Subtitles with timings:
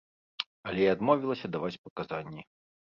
[0.71, 2.43] Але я адмовілася даваць паказанні.